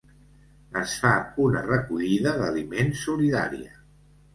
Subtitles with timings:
[0.81, 1.11] Es fa
[1.45, 3.83] una recollida d'aliments solidària.